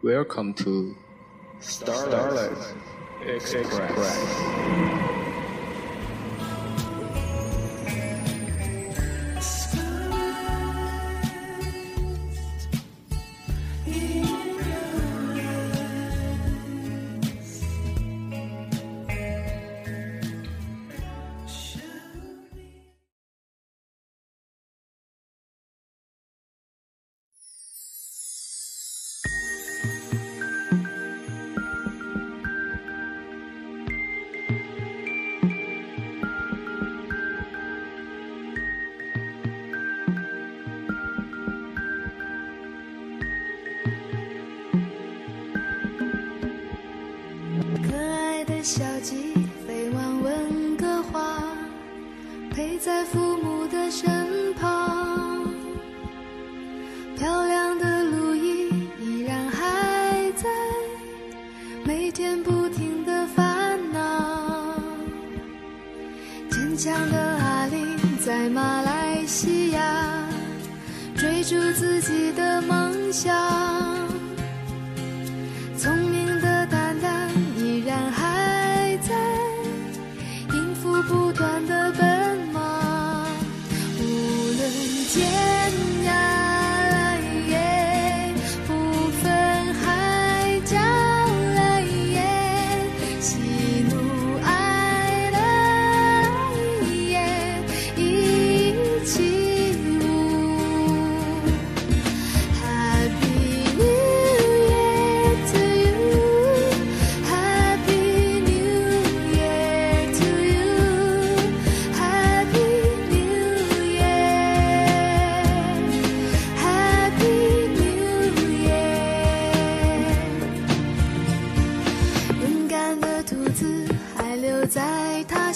[0.00, 0.94] Welcome to
[1.58, 2.52] Starlight
[3.20, 5.07] Express.
[5.07, 5.07] 小
[66.78, 69.80] 强的阿玲在马来西亚，
[71.16, 74.07] 追逐自己的梦想。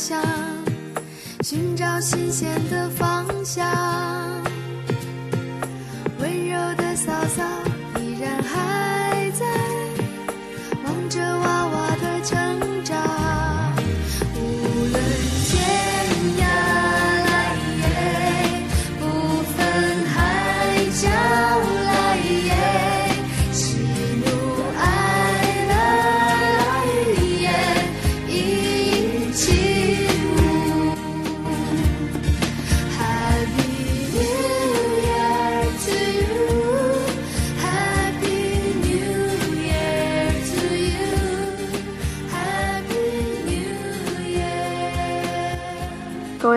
[0.02, 0.20] 想，
[1.44, 4.41] 寻找新鲜的方向。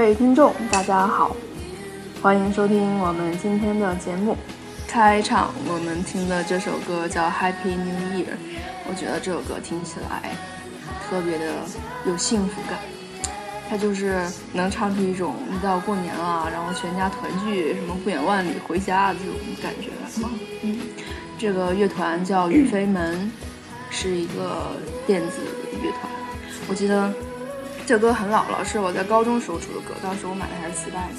[0.06, 1.36] 位听众，大家好，
[2.22, 4.38] 欢迎收听我们今天的节目。
[4.88, 8.26] 开场我们听的这首歌叫《Happy New Year》，
[8.88, 10.30] 我觉得这首歌听起来
[11.10, 11.56] 特别的
[12.06, 12.78] 有幸福感。
[13.68, 14.24] 它就是
[14.54, 19.90] 能唱出一种一到过年了，然后全家团聚，什么不远万里回家的这种感觉。
[20.62, 20.82] 嗯，
[21.36, 23.32] 这个乐团叫雨飞门，
[23.90, 24.74] 是一个
[25.08, 25.40] 电子
[25.82, 26.02] 乐团。
[26.70, 27.12] 我记得
[27.86, 31.18] 这歌很老了，是我在高中时候出的歌，当时我买的还是磁带呢。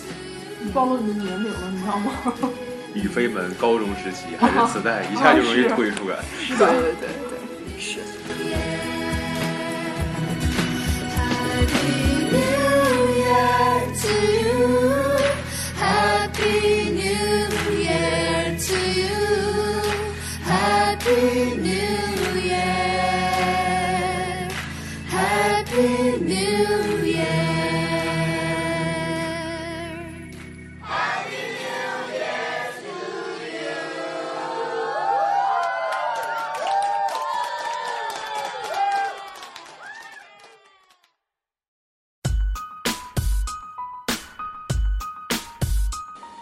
[0.74, 2.12] 暴露你的年龄了，你知道吗？
[2.92, 6.16] 宇飞们高中时期还是磁带，一下就容易推出来。
[6.48, 6.66] 对对
[6.98, 7.38] 对对，
[7.78, 8.00] 是。
[11.56, 14.35] Happy New Year to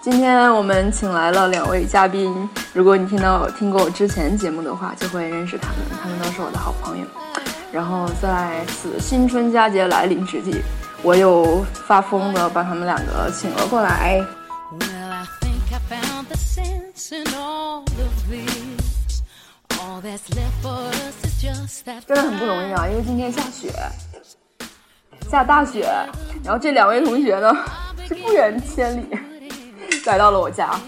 [0.05, 7.07] 今天我们请来了两位嘉宾，如果你听到听过我之前节目的话，就会认识他们，他们都是我的好朋友。
[7.73, 10.61] 然后在此新春佳节来临之际，
[11.03, 14.23] 我又发疯的把他们两个请了过来。
[22.07, 23.73] 真的很不容易啊，因为今天下雪，
[25.31, 25.89] 下大雪，
[26.45, 27.57] 然后这两位同学呢
[28.07, 29.07] 是不远千里
[30.07, 30.79] 来到了我家，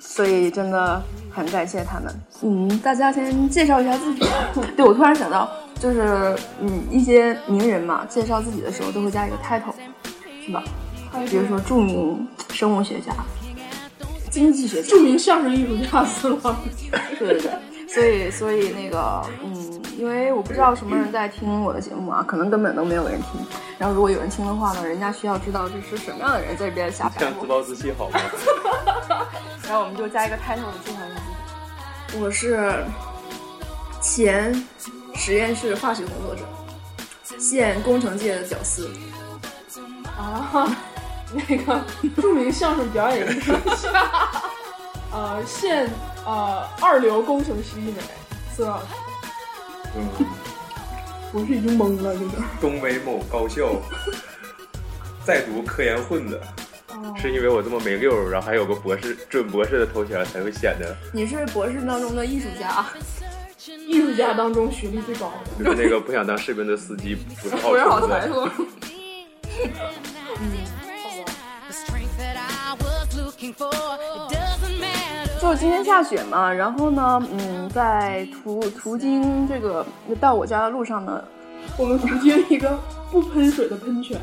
[0.00, 2.20] 所以真的很感谢他们。
[2.42, 4.26] 嗯，大家先介绍一下自己。
[4.76, 5.48] 对，我突然想到，
[5.80, 9.74] 就是嗯，一些名人嘛，介绍自己的时候都会加一个 title，
[10.44, 10.62] 是吧？
[11.30, 13.12] 比如说著名生物学家、
[14.30, 16.60] 经济学家，著名相声艺术家死了。
[17.18, 17.50] 对对对，
[17.94, 23.40] 所以所以那个嗯，因为我不知道什么人在听我的节目啊，可能根本都没有人听。
[23.78, 27.32] 然后如果有人听的话呢，人家需要知道这是什么样的人在这边瞎这白活。
[27.32, 28.18] 样自暴自弃好吗？
[29.68, 31.20] 然后我们就加一个 title 的介绍一下
[32.08, 32.22] 自己。
[32.22, 32.84] 我是
[34.00, 34.52] 前
[35.14, 36.42] 实验室化学工作者，
[37.38, 38.90] 现工程界的屌丝。
[40.16, 40.68] 啊，
[41.32, 41.80] 那个
[42.20, 43.52] 著名相声表演艺术
[43.82, 44.10] 家，
[45.10, 45.88] 呃，现
[46.26, 48.00] 呃二流工程师一枚，
[48.54, 48.86] 孙老师，
[49.96, 50.08] 嗯，
[51.32, 52.42] 我是已经懵了，这个。
[52.60, 53.70] 东北某高校
[55.24, 56.40] 在读科研混子，
[56.88, 62.86] 哦是因为我这么没溜儿，然后还有个博士准博士的头衔，才会显得你是博士当中的艺术家，
[63.86, 65.64] 艺术家当中学历最高的。
[65.64, 68.14] 就是那个不想当士兵的司机，不是好不是好虫子。
[68.14, 68.48] 财富。
[71.66, 72.36] The strength that
[75.44, 79.84] 就今天下雪嘛，然后呢，嗯，在途途经这个
[80.18, 81.22] 到我家的路上呢，
[81.76, 82.78] 我们途经一个
[83.12, 84.18] 不喷水的喷泉，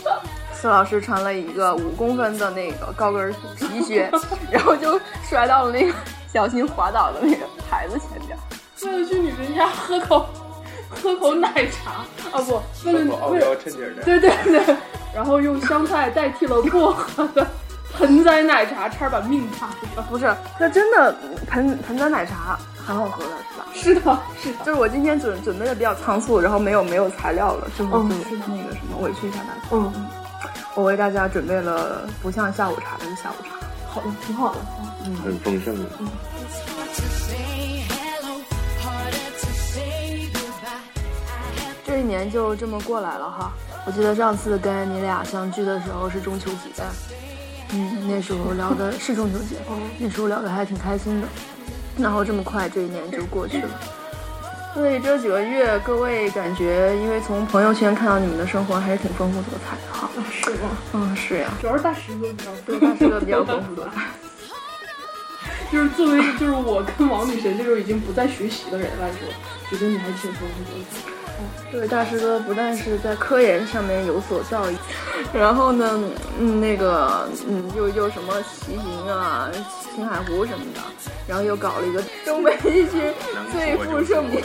[0.54, 4.10] 孙老师穿了一个五公分的那个高跟皮靴，
[4.50, 5.92] 然后就摔到了那个
[6.32, 8.38] 小心滑倒的那个牌子前边。
[8.90, 10.24] 为了去女神家喝口
[10.88, 12.06] 喝口奶茶。
[12.32, 12.54] 啊不，
[12.86, 14.76] 为了为了标衬底儿的，对对对，
[15.14, 17.46] 然后用香菜代替了薄荷的
[17.98, 20.02] 盆栽奶茶，差点把命搭了。
[20.08, 21.14] 不是，这真的
[21.46, 23.36] 盆盆栽奶茶很好喝的，
[23.74, 24.22] 是吧？
[24.42, 29.60] 是的，是的，就是我今天准准备的比较仓促，然后没有没有材料了，就是嗯就是那个什么委屈一下大家。
[29.70, 29.92] 嗯，
[30.74, 33.50] 我为大家准备了不像下午茶的下午茶。
[33.88, 34.60] 好的，挺好的。
[35.06, 35.84] 嗯很丰盛的。
[35.84, 38.40] It's hard to say hello,
[38.82, 40.82] harder to say goodbye.
[41.28, 43.52] I have 这一年就这么过来了哈。
[43.86, 46.82] 我记得上次跟你俩相聚的时候是中秋节，
[47.74, 49.56] 嗯，那时候聊的是中秋节，
[49.98, 51.26] 那时候聊的还挺开心的。
[51.98, 53.68] 然后这么快这一年就过去了。
[54.72, 60.08] 所以这几个月，各位感觉，因为从朋友圈看到你们的生活还是挺丰富多彩的哈。
[60.30, 60.70] 是吗？
[60.92, 64.02] 嗯，是呀，主要是大石哥比较对，大石哥比较丰富多彩。
[65.72, 69.28] 就是作为就是我跟王女神这种已经不再学习的人来说，
[69.70, 71.10] 觉得你还挺丰富多彩。
[71.72, 74.76] 对，大师哥不但是在科研上面有所造诣，
[75.32, 76.00] 然后呢，
[76.38, 79.50] 嗯，那个，嗯，又又什么骑行啊、
[79.94, 80.80] 青海湖什么的，
[81.26, 83.12] 然后又搞了一个东北地区
[83.50, 84.40] 最负盛名、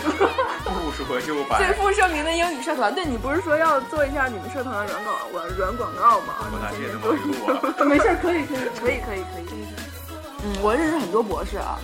[0.66, 1.72] 不说就最。
[1.78, 2.94] 负盛名的英语社团。
[2.96, 6.34] 对你不是说要做一下你们社团的软广、软软广告吗？
[6.52, 7.46] 我哪些你他妈有我？
[7.86, 8.58] 没事儿，可以 可以。
[8.82, 9.59] 可以可以可以。
[10.44, 11.80] 嗯，我认识很多博士啊，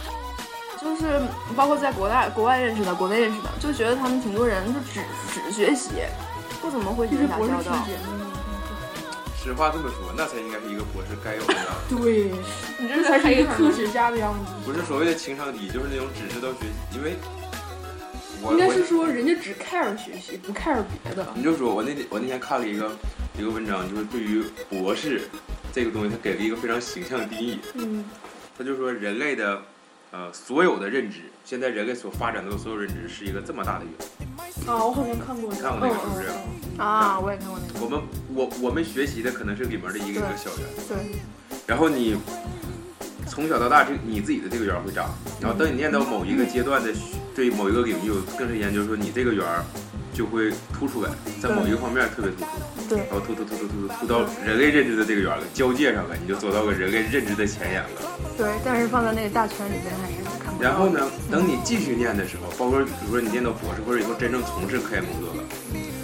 [0.82, 1.22] 就是
[1.56, 5.02] 包括在国外国外认识的、国内认识的，就觉得他们挺多人就只
[5.34, 5.90] 只学习，
[6.62, 7.86] 不怎么会与人打交道。
[9.38, 11.96] 实话这么说，那才应该是一个博士该有的样子。
[12.02, 12.32] 对，
[12.82, 14.52] 你这才是一个科学家的样子。
[14.66, 16.98] 不是所谓的情商低，就是那种只知道学习。
[16.98, 17.16] 因为
[18.42, 21.28] 我应该是说人家只 care 学习，不 care 别的。
[21.36, 22.92] 你就说我那天我那天看了一个
[23.38, 25.30] 一个文章，就是对于博士
[25.72, 27.60] 这个东西，他给了一个非常形象的定义。
[27.76, 28.04] 嗯
[28.58, 29.62] 他就说人类的
[30.12, 33.94] 呃所有的认知，现在人类所发展的所有认知是一个这么大的圆。
[34.68, 35.52] 啊，我好像看过。
[35.52, 36.28] 你看过那个是不是？
[36.78, 37.86] 啊，我也看过那个。
[37.86, 38.02] 我们
[38.34, 41.20] 我我们学习的可能是里面的一个一个小圆，对，
[41.68, 42.16] 然后你
[43.28, 46.94] 从小到大这你自己的这个圆会长，然后等你念到某一个阶段的
[47.36, 49.64] 对某一个领域有更深研究，说你这个圆儿
[50.16, 57.90] 就会突出来，在某一个方面特别突出，对然后突突突突突突突到人类认知的这个圆了，交界上了，你就走到个人类认知的前沿了。
[58.38, 60.70] 对，但是放在那个大圈里边还是看不到。
[60.70, 65.44] 然后呢，等你继续念的时候，包括比如说你念到博士，或者以后真正从事科研工作了，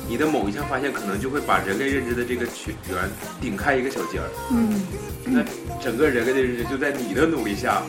[0.10, 2.98] 你的某一项发现可能就会把人类认知的这个圈圆
[3.39, 4.82] 顶开一个小尖儿，嗯，
[5.24, 5.44] 那
[5.82, 7.82] 整个人类的认知就在你的努力下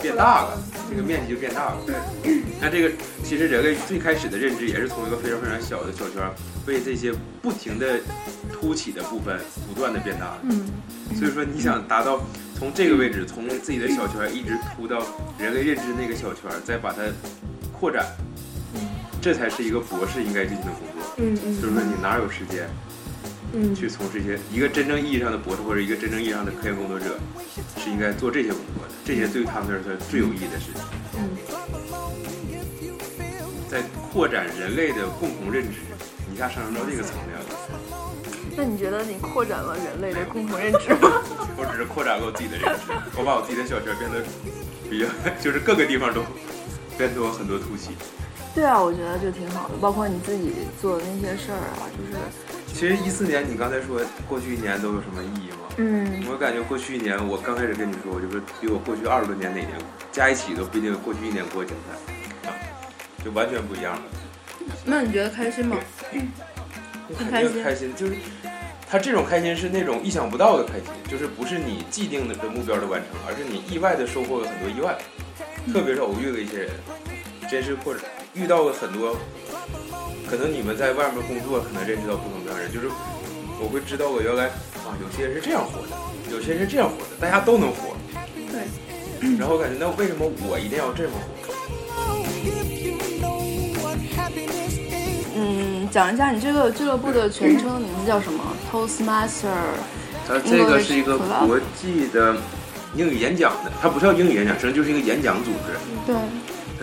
[0.00, 1.78] 变大了，这个面积就变大了。
[2.60, 2.90] 那这个
[3.22, 6.34] 其实人类最开始的认知也是从一个非常非常小的小圈儿，
[6.64, 8.00] 被这些不停的
[8.52, 10.38] 凸起的部分不断的变大。
[10.42, 10.66] 嗯，
[11.18, 12.20] 所以说你想达到
[12.58, 15.04] 从这个位置，从自己的小圈儿一直凸到
[15.38, 17.02] 人类认知那个小圈儿，再把它
[17.72, 18.06] 扩展，
[19.20, 21.14] 这才是一个博士应该进行的工作。
[21.18, 22.68] 嗯嗯就是说你哪有时间
[23.54, 27.16] 嗯去从事一些一个真正意义上的博士或者一个真正意义上的科研工作者，
[27.78, 28.92] 是应该做这些工作的。
[29.04, 30.82] 这些对于他们来说是最有意义的事情。
[31.16, 31.30] 嗯
[33.70, 33.82] 在
[34.12, 35.78] 扩展人类的共同认知，
[36.32, 37.44] 一下上升到这个层面了。
[38.56, 41.10] 那你觉得你扩展了人类的共同认知吗？
[41.58, 44.22] 我只是扩展了我自己的认知，我把我自己的小圈变得
[44.88, 45.06] 比较，
[45.42, 46.22] 就是各个地方都
[46.96, 47.90] 变多很多凸起。
[48.54, 52.14] 对啊，我觉得就挺好的，包括你自己做的那些事儿啊，就是
[52.74, 55.58] 其实一四年你刚才说过去一年都有什么意义吗？
[55.76, 59.70] 嗯，我感觉过去一年，我刚开始跟你说，我就是比我过去二十多年哪年
[60.10, 62.54] 加一起都不一定过去一年过精彩，啊，
[63.24, 64.02] 就完全不一样了。
[64.84, 65.76] 那你觉得开心吗？
[67.16, 68.14] 很开心定开心，就是
[68.90, 74.98] 他这种开心是那种意想不到的开心，就是不是你既定的目标的完成，而是你意外的收获了很多意外，
[75.72, 76.70] 特别是偶遇了一些人，
[77.48, 78.00] 真是或者
[78.34, 79.16] 遇到了很多，
[80.36, 82.88] 可能你们在外面工作，可能认识到不同的人，就是
[83.60, 84.46] 我会知道我原来
[84.82, 85.96] 啊，有些人是这样活的，
[86.32, 87.94] 有些人是这样活的，大家都能活，
[88.50, 88.66] 对，
[89.38, 91.54] 然后我感觉那为什么我一定要这么活？
[95.36, 99.54] 嗯，讲一下你这个俱乐部的全称名字叫什么？Toastmaster。
[100.26, 102.34] 它这个是一个国际的
[102.96, 105.78] 英语演讲的，它不是叫英语演讲，实际上就是一个演讲组织。
[106.06, 106.16] 对，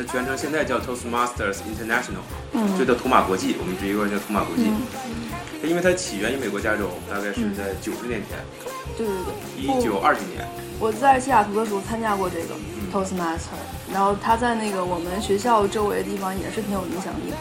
[0.01, 4.63] 它全称现在叫 Toastmasters International，嗯就叫图马国际，我们直接管叫图马国际。
[5.63, 8.39] 因为它起源于美国加州，大概是在九十年前，
[8.97, 9.61] 对对对。
[9.61, 10.47] 一九二几年。
[10.79, 12.55] 我在西雅图的时候参加过这个
[12.91, 13.53] Toastmaster，
[13.93, 17.37] 然后他在那个我们学校周围的地方也是挺有影响力的。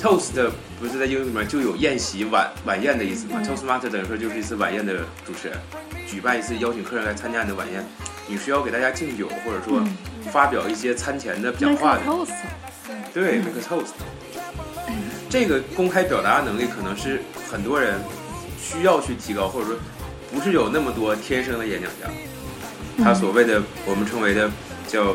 [0.00, 4.94] Toast 不是在英语里面就有宴席晚晚宴的意思吗、t o a s t m a s t e r 等于说就是一次晚宴的
[5.26, 5.58] 主持人，
[6.06, 7.84] 举办一次邀请客人来参加你的晚宴，
[8.26, 9.84] 你需要给大家敬酒，或者说
[10.32, 12.32] 发表一些餐前的讲话 toast。
[13.12, 13.90] 对，make a toast。
[15.28, 18.00] 这个公开表达能力可能是很多人
[18.58, 19.76] 需要去提高，或者说
[20.32, 23.04] 不是有那么多天生的演讲家。
[23.04, 24.50] 他所谓的我们称为的
[24.88, 25.14] 叫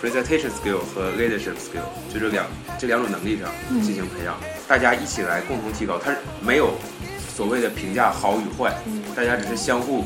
[0.00, 2.46] presentation skill 和 leadership skill，就这两
[2.78, 3.50] 这两种能力上
[3.82, 4.34] 进行培养，
[4.66, 5.98] 大家一起来共同提高。
[5.98, 6.72] 它没有
[7.34, 8.74] 所谓的评价好与坏，
[9.14, 10.04] 大家只是相互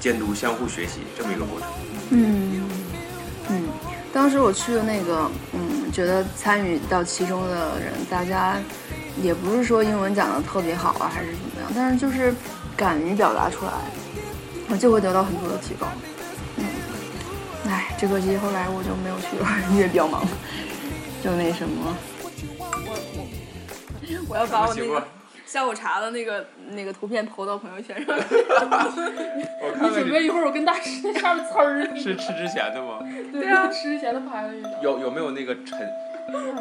[0.00, 1.68] 监督、相互学习这么一个过程。
[2.10, 2.62] 嗯
[3.48, 3.68] 嗯，
[4.12, 8.56] 当时我去的那个，嗯，觉得参与到其中的人，大家
[9.22, 12.34] 也不是说英文讲的特别好啊，还是怎么样，但是就是
[12.76, 13.72] 敢于表达出来，
[14.68, 15.86] 我就会得到很多的提高。
[18.04, 20.22] 嗯，哎，只可惜后来我就没有去了，因为比较忙，
[21.22, 21.96] 就那什么，
[24.28, 25.02] 我要把我那个
[25.46, 28.14] 下午茶的那个那个图片投到朋友圈上。
[29.60, 31.80] 我你准备一会儿我跟大师在下面呲儿。
[31.96, 32.98] 是吃之前的吗？
[33.32, 34.70] 对啊，吃之前的拍了一张。
[34.82, 35.78] 有有没有那个陈？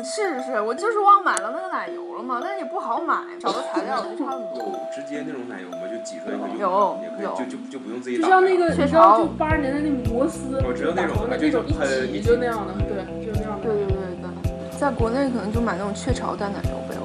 [0.03, 4.60] 是是，我就是忘买了那个奶油了嘛，但是也不好买，找个材料就差不多。
[4.60, 5.80] 有直接那种奶油吗？
[5.89, 8.27] 就挤出来一个油，有也可以，有就就就不用自己就。
[8.27, 13.65] 像那个，雀你知道，巢就八十年代那摩斯，我知道那种那种一挤就那样的，对，就那样的。
[13.65, 16.96] 对对对对，在国内可能就买那种雀巢淡奶油呗，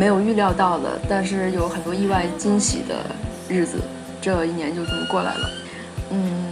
[0.00, 3.04] 没有预料到的，但是有很多意外惊喜的
[3.50, 3.76] 日子，
[4.18, 5.50] 这一年就这么过来了。
[6.10, 6.46] 嗯，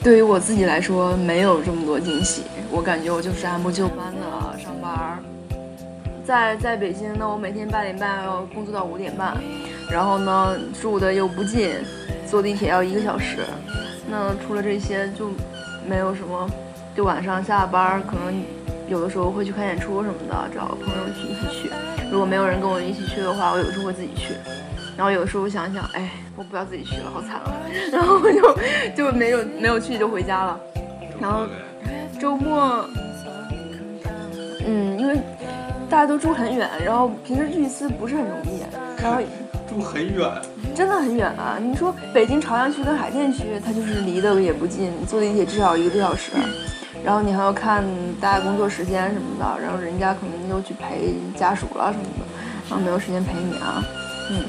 [0.00, 5.18] 对于我自己来说，没有这么多惊喜，我感觉我就是按部就班的上班儿。
[6.24, 9.36] 在在北京呢，我每天八点半要工作到五点半，
[9.90, 11.70] 然后呢住的又不近，
[12.30, 13.38] 坐地铁要一个小时。
[14.08, 15.32] 那除了这些就
[15.84, 16.48] 没有什么，
[16.94, 18.40] 就晚上下班可能
[18.88, 21.70] 有的时候会去看演出什么的，找个朋友去一起去。
[22.14, 24.34] 如果没有人跟我一起去的话，我有时候会自己去。
[24.96, 27.50] 然后有的时候想想，哎，我不要自己去了，好惨啊！
[27.90, 28.56] 然后我就
[28.94, 30.60] 就没有没有去就回家了。
[31.20, 31.40] 然后
[32.20, 32.88] 周末，
[34.64, 35.18] 嗯，因为
[35.90, 38.62] 大家都住很远，然后平时聚一次不是很容易，
[39.02, 39.20] 然后
[39.68, 40.30] 住很远，
[40.72, 41.58] 真的很远啊！
[41.60, 46.30] 你说北京朝阳区跟海淀区，它就是离得也不近，坐地铁至少一个多小时。
[47.04, 47.84] 然后你还要看
[48.20, 52.24] 大家工作时间什么的，然后人家可能又去陪家属了什么的，
[52.70, 53.84] 然后没有时间陪你啊。
[54.30, 54.42] 嗯，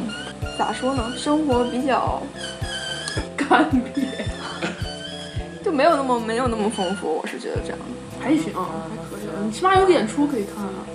[0.57, 1.11] 咋说呢？
[1.17, 2.23] 生活比较
[3.35, 4.07] 干瘪，
[5.63, 7.79] 就没有那么没有那么丰富，我是觉得这样。
[8.21, 8.61] 还行，还
[9.09, 10.87] 可以，你起码有演出可以看啊。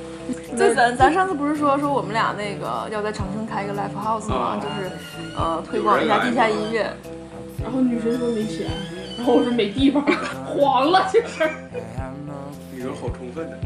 [0.56, 4.36] 就咱咱上次不是说说我们俩那个要在长春开一个 live house 吗？
[4.36, 4.90] 啊就是
[5.36, 6.90] 呃推广一下地下音乐。
[7.62, 8.66] 然后女神说没钱，
[9.20, 10.16] 然后我说没地方了，
[10.48, 11.50] 黄了这事儿。
[12.74, 13.58] 理由好充分的。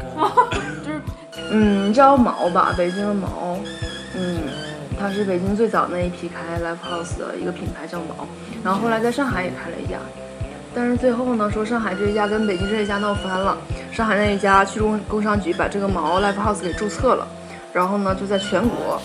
[1.49, 2.73] 嗯，你知道毛吧？
[2.77, 3.57] 北京的毛，
[4.17, 4.39] 嗯，
[4.99, 8.27] 它是北京最早那一批开 live house 的一个品牌叫毛，
[8.65, 9.97] 然后后来在上海也开了一家，
[10.73, 13.57] 但是最后呢，说上海这一家跟北京这一家闹翻了，
[13.93, 17.25] 上海那一家去工工商局把这个毛 live house 给注册了，
[17.71, 19.01] 然后呢就在全国，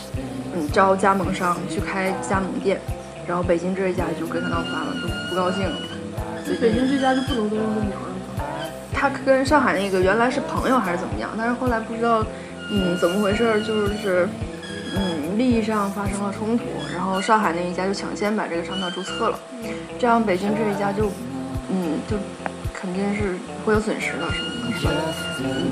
[0.53, 2.81] 嗯，招加盟商去开加盟店，
[3.29, 5.77] 然后北京这一家就跟他闹翻了，就不高兴了。
[6.57, 8.15] 北京这家就不能都用这名儿了。
[8.93, 12.25] 他跟上海那个原来是朋友还是怎么样，但是后来不知道，
[12.71, 14.29] 嗯，怎么回事儿，就是
[14.95, 19.39] 嗯利益上发生了冲突，然后上海那一家就抢先把这个商标注册了，
[19.99, 21.11] 这样北京这一家就
[21.71, 22.17] 嗯就
[22.75, 24.49] 肯定是会有损失的，是吗？
[24.81, 24.93] 是吧？
[25.45, 25.71] 嗯。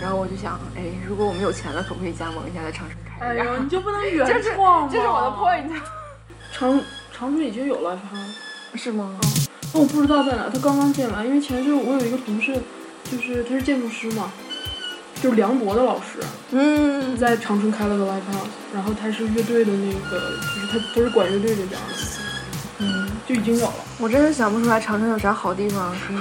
[0.00, 3.42] 然后我就想，哎，如果我们有钱了，可不可以加盟一下在长春开一家？
[3.42, 4.88] 哎呦，你就不能原这是创吗？
[4.92, 5.80] 这是我的 point，
[6.52, 6.80] 长
[7.12, 8.16] 长春已经有了，他。
[8.76, 9.18] 是吗？
[9.20, 12.54] 但我不知道在哪，他刚刚进来，因为前阵我有一个同事，
[13.10, 14.32] 就是他是建筑师嘛，
[15.22, 16.18] 就是梁博的老师，
[16.50, 21.78] 嗯，在长春开了个 live house，然后他是乐队的那个，就是他都是管乐队这边的，
[22.78, 23.74] 嗯，就已经有了。
[23.98, 26.18] 我真是想不出来长春有啥好地方可以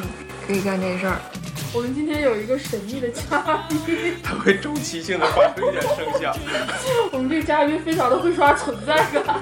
[0.47, 1.19] 可以干这事儿。
[1.73, 3.79] 我们今天有一个神秘的嘉宾，
[4.23, 6.33] 他会周期性的发出一点声响。
[7.11, 9.41] 我们这个嘉宾非常的会刷存在感。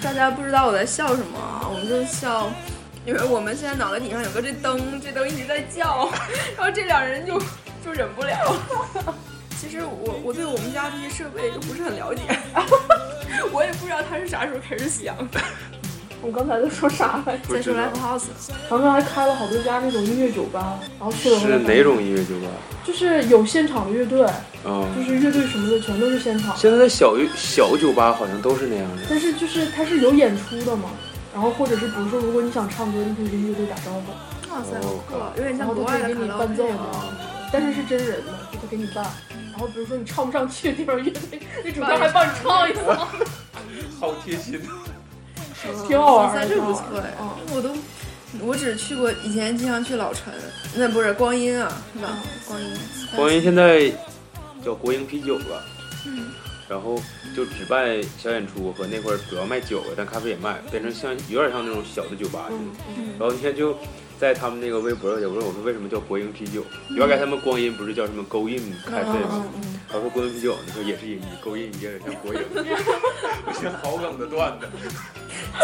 [0.00, 2.48] 大家不知道我在笑什么啊，我们就笑，
[3.06, 6.08] 因为我们现在脑袋顶上有个这灯，这灯一直在叫，
[6.56, 7.38] 然后这两人就
[7.84, 8.56] 就忍不了。
[9.60, 12.22] 其实我我对我们家这些设备就不是很了解，
[13.52, 15.40] 我也不知道它是啥时候开始响的。
[16.22, 17.54] 我刚才在说啥来着？
[17.54, 18.22] 再说 Live House，
[18.68, 22.48] 长春还开了好多家那种音乐酒吧，然后去了是哪种音乐酒吧？
[22.82, 24.24] 就是有现场的乐队，
[24.64, 26.56] 啊、就是乐队什么的全都是现场。
[26.56, 29.02] 现在的小小酒吧好像都是那样的。
[29.08, 30.88] 但是就是它是有演出的嘛，
[31.34, 39.04] 然后或者是比如说如果你想唱歌，你可以跟乐队打招呼，哇塞，好哦酷啊，有点像国外的后他可以给你伴奏的啊。，但是是真人的，就他给你伴。
[39.50, 42.96] 然后比如说你唱不上去的地方，乐队那主唱还帮你唱一嗓，
[44.00, 44.60] 好贴心。
[45.88, 46.48] 挺好玩哇塞，的。
[46.48, 47.74] 这不错哎嗯，我都
[48.46, 50.32] 我只去过，以前经常去老陈，
[50.74, 52.10] 那不是光阴啊，是吧？
[52.46, 52.76] 光阴，
[53.16, 53.90] 光阴现在
[54.64, 55.64] 叫国营啤酒了，
[56.06, 56.26] 嗯，
[56.68, 57.00] 然后
[57.36, 62.62] 就只办小演出和那会儿主要卖酒的，但咖啡也卖，变成像有点像那种小的酒吧似的。
[62.98, 63.76] 嗯然后那天就
[64.18, 66.64] 在他们那个微博上写，我说我说为什么叫国营啤酒？
[66.90, 69.44] 原来他们光阴不是叫什么勾印咖啡吗？
[69.90, 72.40] 他说国营啤酒，你说也是英语，勾印也有点像国营。
[73.46, 74.66] 我觉得好冷的段子，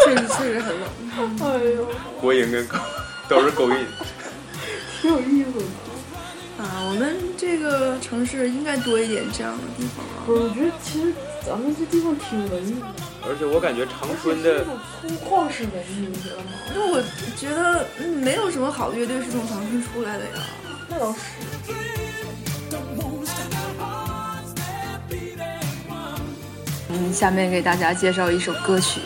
[0.05, 1.39] 确实确实很冷。
[1.41, 1.87] 哎呦，
[2.19, 2.77] 国营跟勾
[3.27, 3.77] 都是勾印。
[5.01, 6.63] 挺有意思的。
[6.63, 10.21] 啊，我们这个城市应该多一点这样的地方啊。
[10.27, 11.11] 不，我觉得其实
[11.43, 12.85] 咱们这地方挺文艺的，
[13.25, 16.51] 而且我感觉长春的粗犷式文艺，你觉得吗？
[16.75, 17.01] 那我
[17.35, 20.31] 觉得嗯没有什么好的乐队是从长春出来的呀。
[20.87, 21.19] 那倒是。
[26.89, 29.01] 嗯，下面给大家介绍一首歌曲，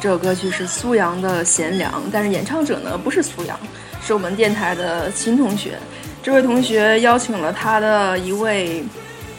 [0.00, 3.58] 这首歌曲是苏阳的《贤良》，但是演唱者呢不是苏阳，
[4.00, 5.80] 是我们电台的新同学。
[6.22, 8.84] 这位同学邀请了他的一位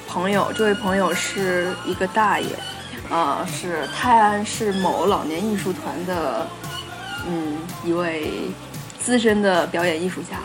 [0.06, 2.48] 朋友，这位朋友是一个大爷，
[3.10, 6.46] 啊、是泰安市某老年艺术团的，
[7.26, 8.32] 嗯，一位
[9.00, 10.38] 资深的表演艺术家。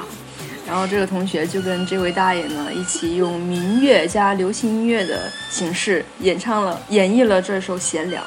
[0.64, 8.22] 然后这个同学就跟这位大爷呢一起用民乐加流行音乐的形式演唱了、演绎了这首《贤良》，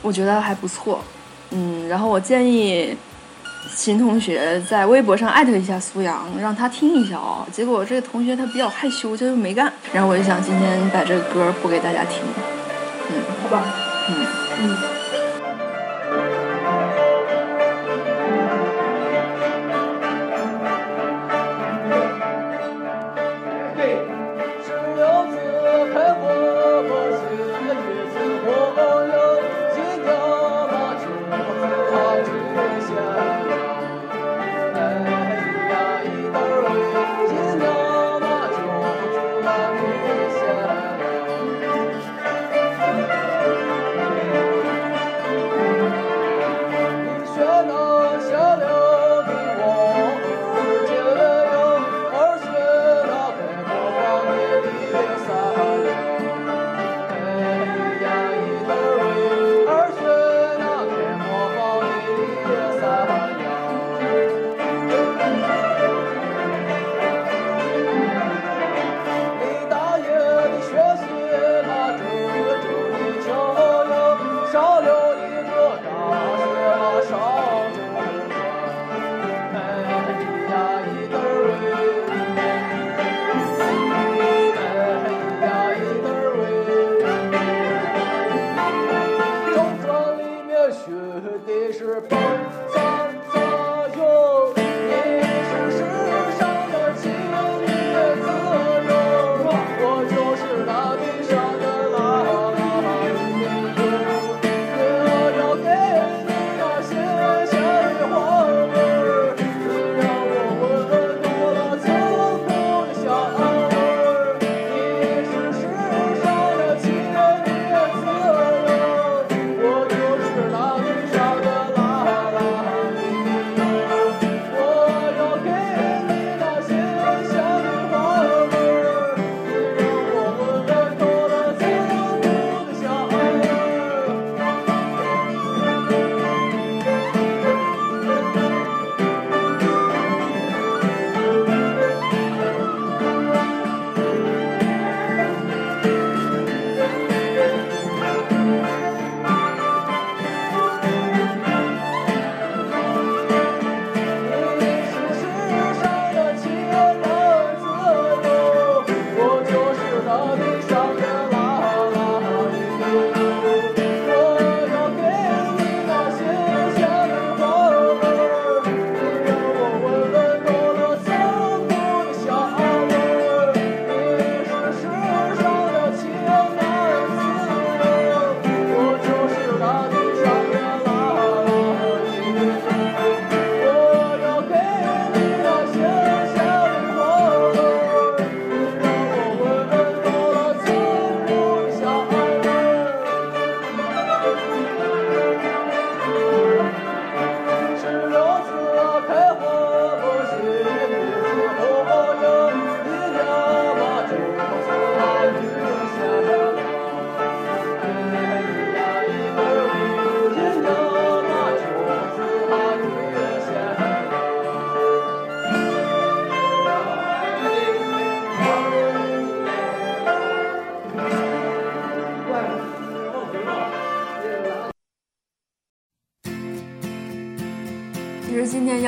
[0.00, 1.04] 我觉得还不错。
[1.50, 2.96] 嗯，然后我建议
[3.74, 7.46] 秦同学在微博上艾特一下苏阳，让他听一下哦。
[7.52, 9.72] 结果这个同学他比较害羞，他就没干。
[9.92, 12.22] 然后我就想今天把这个歌播给大家听。
[13.08, 13.64] 嗯好吧，
[14.08, 14.26] 嗯
[14.60, 14.95] 嗯。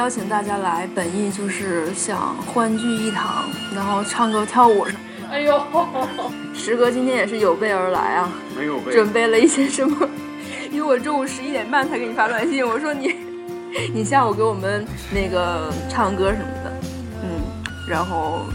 [0.09, 3.45] 邀请大家来，本意就是想欢聚一堂，
[3.75, 4.99] 然后唱歌跳舞什么。
[5.31, 5.63] 哎呦，
[6.57, 10.09] 石哥今天也是有备而来啊，没有被准备了一些什么？
[10.73, 13.17] 因为我中午十一点半才给你发短信，我说你，
[13.93, 16.73] 你下午给我们那个唱歌什么的，
[17.23, 17.29] 嗯，
[17.87, 18.47] 然后，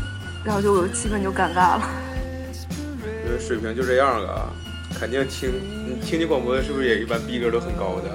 [0.44, 1.88] 然后就气氛就尴尬了。
[3.28, 4.50] 这个水平就这样了啊，
[5.00, 5.52] 肯定听
[5.88, 8.10] 你听你广播的是不是也一般逼格都很高的？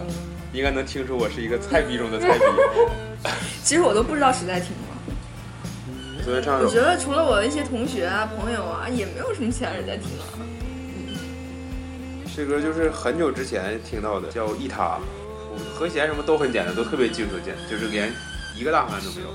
[0.53, 2.45] 应该能听出我是一个菜逼中的菜逼。
[3.65, 6.23] 其实我都不知道谁在听了。
[6.25, 10.25] 昨天唱首我觉得除了我的一些同学啊、朋友啊，也没有什么其他人在听啊。
[12.37, 14.85] 这歌就是很久之前听到的，叫《一他》，
[15.75, 18.13] 和弦什么都很简单，都特别技术简，就是连
[18.57, 19.29] 一个大和弦都没有。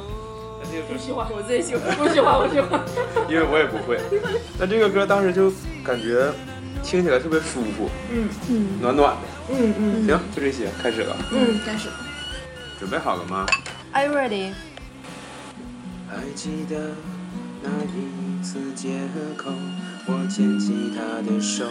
[0.62, 1.94] 但这个歌不喜欢，我最喜欢。
[1.98, 2.80] 不喜欢，不喜欢。
[3.28, 4.00] 因为我也不会。
[4.58, 5.52] 但这个歌当时就
[5.84, 6.32] 感觉
[6.82, 9.22] 听起来特别舒服，嗯嗯暖暖的。
[9.50, 11.18] 嗯嗯，行，就这些，开始了。
[11.32, 11.90] 嗯，开始。
[12.80, 13.46] 准备好了吗？
[13.96, 14.52] Are you ready？
[16.10, 16.96] 还记得
[17.62, 19.52] 那一次街口，
[20.08, 21.64] 我牵起她的手，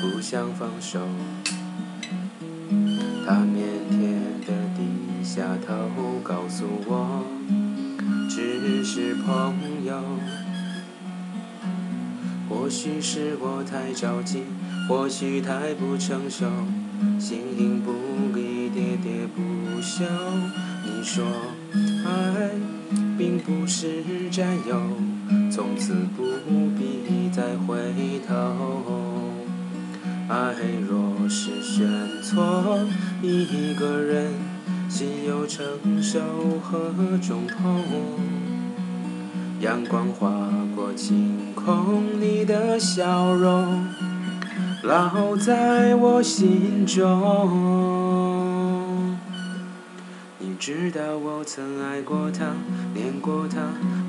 [0.00, 1.06] 不想放手。
[3.26, 5.74] 她腼腆的低下头，
[6.24, 7.22] 告诉我
[8.30, 10.02] 只是朋友。
[12.48, 14.44] 或许是我太着急，
[14.88, 16.46] 或许太不成熟，
[17.18, 17.92] 形影不
[18.34, 20.06] 离，喋喋不休。
[21.02, 21.24] 说
[22.04, 22.50] 爱
[23.16, 24.76] 并不是占有，
[25.50, 26.22] 从此不
[26.76, 27.76] 必再回
[28.26, 28.34] 头。
[30.28, 30.54] 爱
[30.88, 31.88] 若是选
[32.22, 32.78] 错
[33.22, 34.32] 一个人，
[34.88, 35.64] 心有承
[36.02, 36.20] 受
[36.62, 37.82] 何种痛？
[39.60, 40.30] 阳光划
[40.74, 43.84] 过晴空，你的笑容
[44.84, 47.79] 烙在我心中。
[50.60, 52.44] 知道我曾爱过他，
[52.92, 53.56] 恋过他，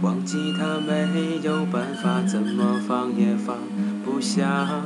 [0.02, 3.56] 忘记他没有办法，怎么放也放
[4.04, 4.84] 不下。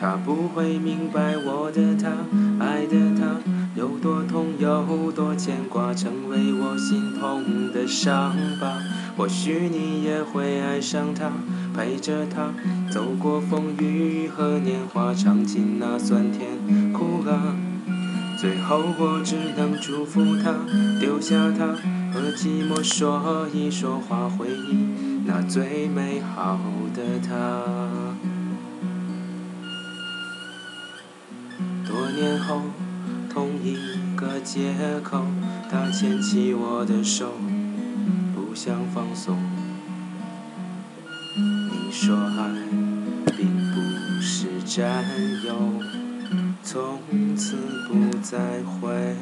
[0.00, 2.10] 他不会明白我的他，
[2.58, 3.36] 爱的他
[3.76, 8.82] 有多痛，有多牵挂，成为我心痛的伤疤。
[9.16, 11.30] 或许你也会爱上他，
[11.76, 12.52] 陪着他
[12.92, 17.67] 走过风雨和年华，尝尽那酸甜苦辣。
[18.40, 20.54] 最后我只能祝福他，
[21.00, 21.66] 丢下他
[22.12, 26.56] 和寂寞说一说话，回忆那最美好
[26.94, 27.34] 的他。
[31.84, 32.62] 多年后，
[33.28, 33.76] 同一
[34.14, 34.72] 个街
[35.02, 35.24] 口，
[35.68, 37.32] 他牵起我的手，
[38.36, 39.36] 不想放松。
[46.70, 47.00] 从
[47.34, 47.56] 此
[47.88, 49.16] 不再回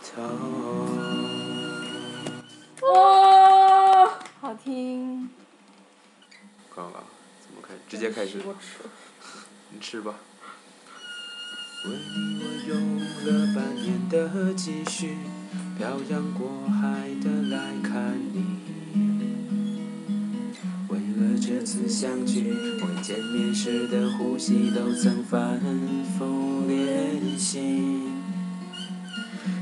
[0.00, 0.22] 头。
[2.86, 4.08] 哇，
[4.40, 5.28] 好听。
[6.72, 7.02] 刚了，
[7.40, 7.74] 怎么开？
[7.88, 8.40] 直接开始。
[8.46, 8.78] 我吃。
[9.70, 10.14] 你吃吧。
[11.84, 15.16] 为你我用了半年的积蓄，
[15.76, 18.61] 漂洋过海的来看你。
[21.44, 25.58] 这次相聚，我见面时的呼吸都曾反
[26.16, 27.58] 复练习。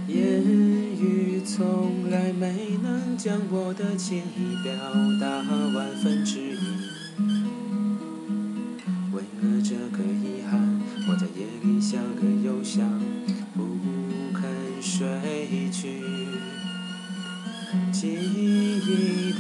[0.06, 4.74] 言语从来没能将我的情意表
[5.18, 5.42] 达
[5.74, 6.99] 万分之一。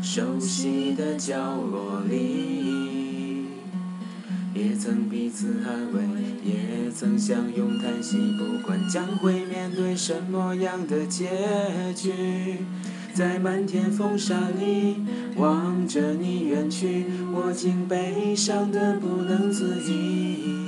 [0.00, 3.46] 熟悉的角落里，
[4.54, 6.02] 也曾彼此安慰，
[6.44, 11.28] 也曾相拥叹息，不管将会面对什么样的结
[11.94, 12.58] 局。
[13.12, 14.98] 在漫天风沙里
[15.36, 20.67] 望着你远去，我竟悲伤得不能自已。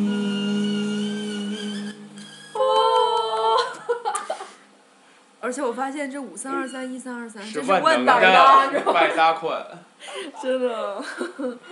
[5.51, 9.61] 而且我发现这五三二三一三二三，是这是万能能的百搭款。
[10.41, 11.03] 真的。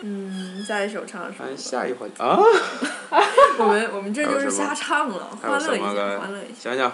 [0.01, 1.57] 嗯，下一首唱什么咱？
[1.57, 2.37] 下一环啊，
[3.57, 6.59] 我们我们这就是瞎唱了，欢乐一下，欢乐一下。？
[6.59, 6.91] 想想，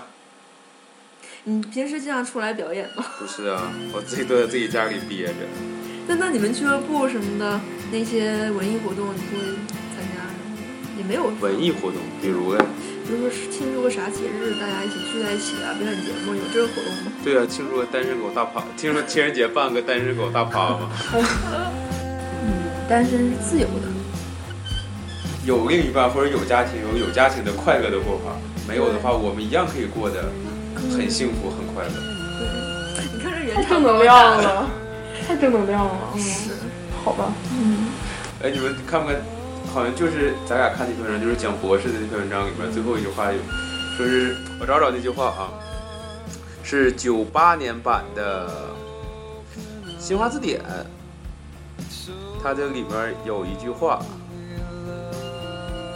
[1.46, 3.04] 你平时经常出来表演吗？
[3.18, 5.34] 不是啊，我自己都在自己家里憋着。
[6.08, 7.60] 那那你们俱乐部什么的
[7.92, 9.38] 那些文艺活动，你会
[9.96, 10.30] 参加吗？
[11.00, 11.32] 也没有。
[11.42, 12.64] 文艺活动，比如嘞，
[13.08, 17.12] 比如说是庆祝个啥节日，大家一起聚在一起啊，表演节目，有这个活动吗？
[17.24, 20.90] 对啊，庆祝个单身狗大趴，听说情人节办个单身狗大趴吗？
[21.14, 22.50] 嗯，
[22.90, 23.94] 单身是自由的。
[25.46, 28.34] 有另一半或者有家庭，有有家庭的快乐的过法；
[28.68, 30.32] 没有的话，我们一样可以过得
[30.92, 31.92] 很幸福、很快乐。
[33.14, 34.68] 你看这人太正能量了，
[35.28, 35.92] 太正能量了。
[36.16, 36.50] 嗯，是，
[37.04, 37.32] 好吧。
[37.54, 37.86] 嗯
[38.42, 39.16] 哎，你们看不看？
[39.76, 43.38] 好像就是咱俩看那篇文章，就是讲博士的那篇文章里面最后一句话有，
[43.98, 45.52] 说是我找找那句话啊，
[46.64, 48.50] 是九八年版的
[50.00, 50.62] 新华字典，
[52.42, 54.00] 它这里面有一句话。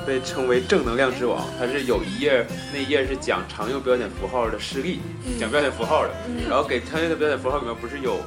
[0.07, 5.01] 被称为正能量之王，它是有一页，那一页是讲常用标点符号的示例，
[5.39, 6.09] 讲标点符号的，
[6.49, 8.17] 然后给常用的标点符号里面不是有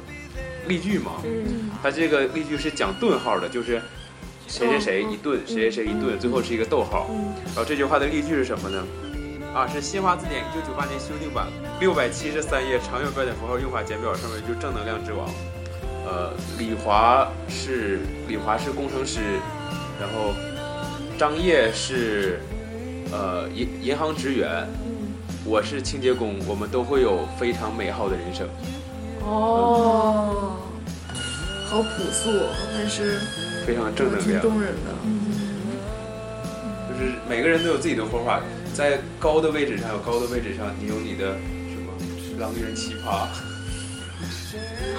[0.65, 1.11] 例句吗？
[1.25, 3.81] 嗯，它这个例句是讲顿号的，就是
[4.53, 7.09] 谁谁谁一顿，谁谁谁一顿，最后是一个逗号。
[7.47, 8.85] 然后这句话的例句是什么呢？
[9.51, 11.47] 啊，是新华字典一九九八年修订版
[11.79, 15.27] 六百七十三页常用标点符号用法简表上面就正能量之王。
[16.05, 19.21] 呃，李华是李华是工程师，
[19.99, 20.35] 然后
[21.17, 22.39] 张烨是
[23.11, 24.67] 呃银银行职员，
[25.45, 28.47] 我是清洁工，我们都会有非常美好的人生。
[29.25, 30.57] 哦，
[31.65, 32.29] 好朴素，
[32.75, 33.19] 但是
[33.65, 34.41] 非常正能挺量。
[34.41, 34.91] 动人的。
[36.89, 38.41] 就是每个人都有自己的活法，
[38.73, 41.33] 在高的位置上有高的位置上，你有你的
[41.69, 41.91] 什么
[42.39, 43.25] 狼人奇葩，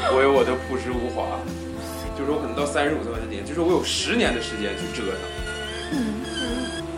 [0.13, 1.39] 我有我的朴实无华。
[2.17, 5.19] 就是我可能到三十五岁那年，就是我有十年的时间去折腾。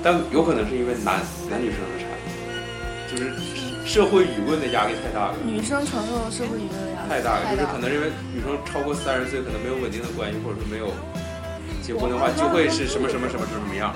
[0.04, 2.28] 但有可能是因为男男女生的差异，
[3.10, 3.32] 就是
[3.88, 5.34] 社会舆论的压力太大了。
[5.42, 10.92] 女生承受社会舆论压力太大了，就是可能因为女生超过三十岁，可能没有稳定的关系，或者说没有
[11.86, 13.94] 结婚的话，就会是什么什么什么什么样。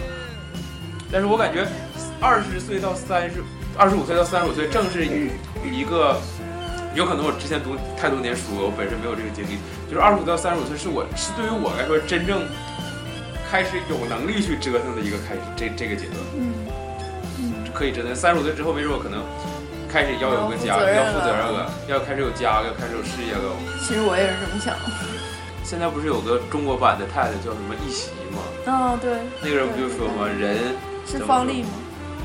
[1.11, 1.67] 但是我感觉
[2.21, 3.43] 二十岁到三十，
[3.77, 6.17] 二十五岁到三十五岁，正是一个，
[6.95, 9.59] 有可能我之前读太多年书了，我本身没有这个经历，
[9.91, 12.47] 就是二十五到三十五岁是我是对于我来说真正
[13.51, 16.55] 开始有能力去折腾的一个开始，这这个阶段，嗯
[17.75, 18.15] 可以折腾。
[18.15, 19.19] 三十五岁之后，没准我可能
[19.91, 23.51] 开始要有个家，要负责任了，要开始有家了，要开始有事业了。
[23.83, 24.79] 其实我也是这么想。
[25.71, 28.43] 现在不是有个中国版的太太叫什么一席吗？
[28.67, 30.27] 哦，对，那个人不就说吗？
[30.27, 30.75] 人，
[31.07, 31.69] 是方丽吗？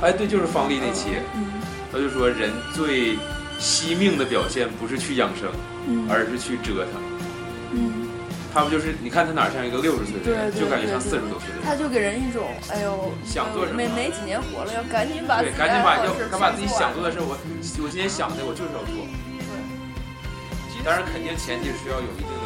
[0.02, 1.46] 哎，对，就是方丽那期，嗯
[1.94, 3.20] 他就说人最
[3.60, 5.48] 惜命的表现不是去养生，
[5.86, 6.98] 嗯而是去折腾。
[7.70, 8.10] 嗯，
[8.52, 11.64] 他不就是你看他哪像一个六十岁的人，就感觉像对四十多岁的人。
[11.64, 17.38] 他就给人一种，哎呦，想做什么没没几年活了，要赶紧把对，赶紧把要赶把自己想做的事，我
[17.86, 18.90] 我今天想的我就是要做。
[18.98, 22.45] 对当然，肯定前提是要有一定的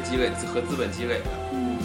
[0.00, 1.30] 积累和资本积累的。
[1.52, 1.78] 嗯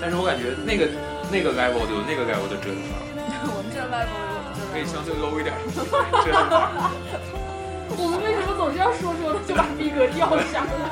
[0.00, 0.88] 但是我感觉那个
[1.30, 2.98] 那个 level 就有那个 level 的折腾法，
[3.54, 4.84] 我们这 level 有我们这可以。
[4.84, 6.90] 相对 low 一点折腾法。
[7.94, 10.90] 我们为什么总是要说说的就把逼格掉下来？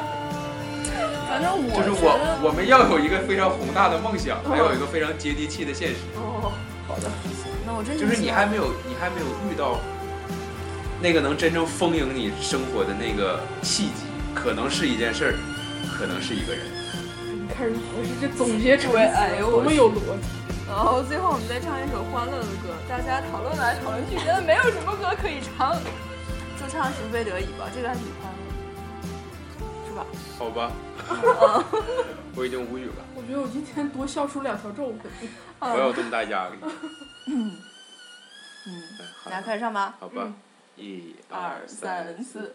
[1.27, 5.97] 反正我就是我我们要有一个非常宏大的梦想，还有一个非常接地气的现实。
[6.15, 6.53] 哦，
[6.87, 7.11] 好的。
[7.67, 9.79] 那我真就是你还没有你还没有遇到
[11.01, 15.35] 那个能真正丰盈你生活的那个契机，可能是一件事儿，
[16.01, 16.65] 可能是一个人。
[17.29, 20.29] 你看人合适，这总结成对哎呦我多么有逻辑。
[20.67, 25.77] 然后最后我们再唱一首欢乐的歌，大家讨论来讨论去，觉得没有什么歌可以唱，
[26.59, 28.49] 就唱《情非得已》吧，这个还挺欢乐，
[29.87, 30.07] 是吧？
[30.39, 30.73] 好吧，
[32.35, 34.97] 我已经无语了，我觉得我今天多笑出两条皱纹。
[35.59, 36.57] 我有这么大压力。
[37.29, 37.53] 嗯，
[38.65, 39.97] 哎好大家开始唱吧。
[40.01, 40.33] 好吧，
[40.77, 42.55] 一二三四。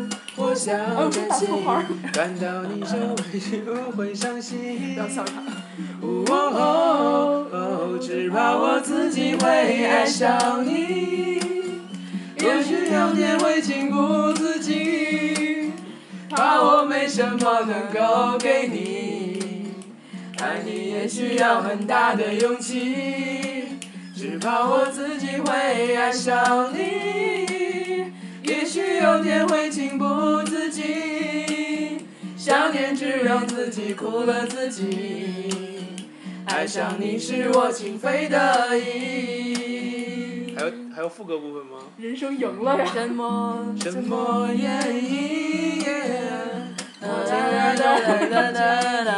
[0.43, 0.75] 我想
[1.11, 1.45] 珍惜，
[2.11, 3.61] 看到你受委屈
[3.95, 4.95] 会伤心。
[4.97, 5.35] 要笑场。
[6.01, 11.39] 哦哦哦，只怕我自己会爱上你。
[12.39, 15.73] 也许有天会情不自禁，
[16.31, 19.73] 怕我没什么能够给你。
[20.39, 23.77] 爱你也需要很大的勇气，
[24.15, 27.40] 只怕我自己会爱上你。
[28.73, 32.07] 也许有天会情不自禁，
[32.37, 34.87] 想念只让自己苦了自己。
[36.45, 40.55] 爱上你是我情非得已。
[40.55, 41.79] 还有还有副歌部分吗？
[41.97, 42.85] 人生赢了呀！
[42.93, 43.75] 什么？
[43.77, 45.83] 什么原因？
[47.01, 49.11] 我竟然哒都哒哒哒哒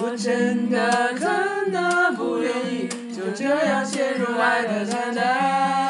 [0.00, 1.26] 我真的可
[1.72, 5.81] 能不愿意就这样陷入爱的太太，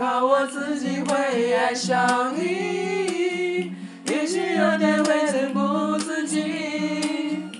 [0.00, 3.70] 怕我自己会爱上你，
[4.06, 7.52] 也许有天会情不自禁，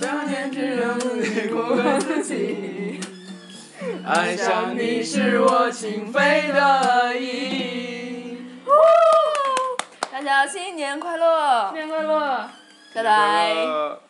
[0.00, 3.00] 想念只让自己苦了自己。
[4.06, 8.46] 爱上你是我情非得已。
[10.12, 11.72] 大家新年快乐！
[11.72, 12.48] 新年快乐！
[12.94, 13.54] 拜拜。
[13.54, 14.00] 呃